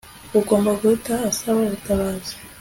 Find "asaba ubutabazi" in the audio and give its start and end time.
1.31-2.33